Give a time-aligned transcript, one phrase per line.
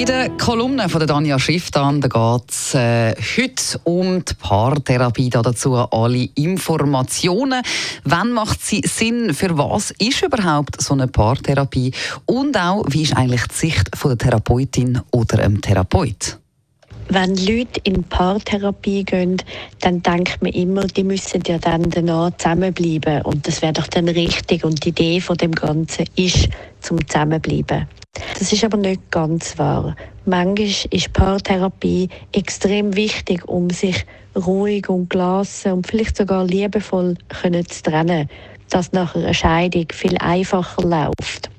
[0.00, 5.28] In der Kolumne von Danja Schriftan geht es äh, heute um die Paartherapie.
[5.28, 7.60] Dazu alle Informationen.
[8.04, 9.34] Wann macht sie Sinn?
[9.34, 11.92] Für was ist überhaupt so eine Paartherapie?
[12.24, 16.38] Und auch, wie ist eigentlich die Sicht von der Therapeutin oder dem Therapeut?
[17.12, 19.36] wenn Leute in Paartherapie gehen,
[19.80, 23.22] dann denkt man immer, die müssen ja dann danach zusammenbleiben.
[23.22, 24.64] Und das wäre doch dann richtig.
[24.64, 26.48] Und die Idee von dem Ganzen ist,
[26.80, 27.88] zum Zusammenbleiben.
[28.40, 29.94] Das ist aber nicht ganz wahr.
[30.24, 37.16] Manchmal ist Paartherapie extrem wichtig, um sich ruhig und gelassen und vielleicht sogar liebevoll
[37.68, 38.30] zu trennen,
[38.70, 41.50] dass nach einer Scheidung viel einfacher läuft.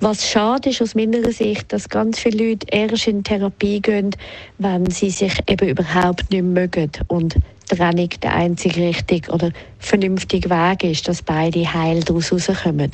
[0.00, 4.10] Was schade ist aus meiner Sicht, dass ganz viele Leute erst in Therapie gehen,
[4.58, 10.84] wenn sie sich eben überhaupt nicht mögen und Trennung der einzige richtige oder vernünftige Weg
[10.84, 12.90] ist, dass beide heil daraus rauskommen.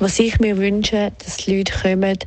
[0.00, 2.18] Was ich mir wünsche, dass die Leute kommen,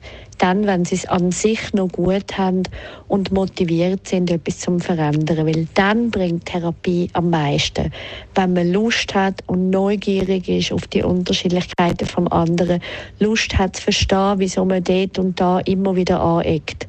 [0.44, 2.64] dann, wenn sie es an sich noch gut haben
[3.08, 5.48] und motiviert sind, etwas zu verändern.
[5.48, 7.94] Weil dann bringt Therapie am meisten.
[8.36, 12.82] Wenn man Lust hat und neugierig ist auf die Unterschiedlichkeiten vom anderen,
[13.20, 16.88] Lust hat zu verstehen, wieso man dort und da immer wieder aneckt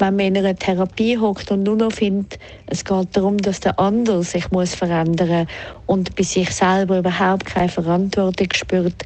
[0.00, 3.78] wenn man in einer Therapie hockt und nur noch findet, es geht darum, dass der
[3.78, 5.46] andere sich muss verändern
[5.86, 9.04] und bei sich selber überhaupt keine Verantwortung spürt,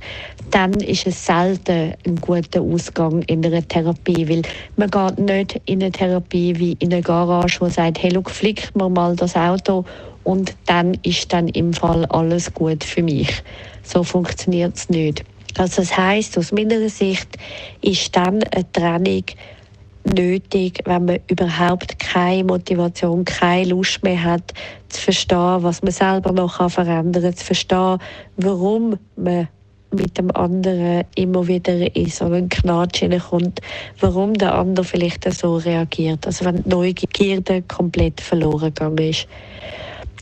[0.51, 4.43] dann ist es selten ein guter Ausgang in einer Therapie, weil
[4.77, 8.77] man geht nicht in eine Therapie wie in eine Garage, wo sagt, hey, look, flickt
[8.77, 9.85] mir mal das Auto
[10.23, 13.43] und dann ist dann im Fall alles gut für mich.
[13.83, 15.25] So funktioniert es nicht.
[15.57, 17.37] Also das heißt, aus meiner Sicht
[17.81, 19.25] ist dann eine Trennung
[20.05, 24.53] nötig, wenn man überhaupt keine Motivation, keine Lust mehr hat,
[24.89, 27.99] zu verstehen, was man selber noch verändern kann, zu verstehen,
[28.37, 29.49] warum man
[29.95, 33.61] mit dem anderen immer wieder in so einen Knatsch kommt,
[34.01, 36.27] warum der andere vielleicht so reagiert.
[36.27, 39.29] Also wenn die Neugierde komplett verloren gegangen ist.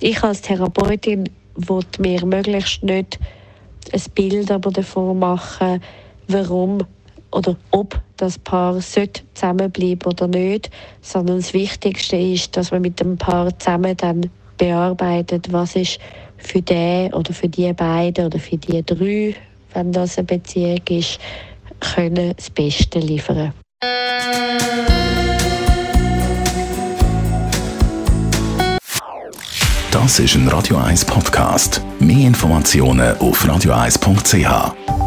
[0.00, 3.18] Ich als Therapeutin wollte mir möglichst nicht
[3.92, 5.82] ein Bild aber davon machen,
[6.28, 6.78] warum
[7.32, 10.70] oder ob das Paar zusammenbleiben oder nicht,
[11.00, 15.98] sondern das Wichtigste ist, dass man mit dem Paar zusammen dann bearbeitet, was ist
[16.36, 19.34] für den oder für die beiden oder für die drei,
[19.74, 21.18] wenn das eine Beziehung ist,
[21.80, 23.52] können das Beste liefern.
[29.90, 31.80] Das ist ein Radio 1 Podcast.
[32.00, 35.01] Mehr Informationen auf radio1.ch.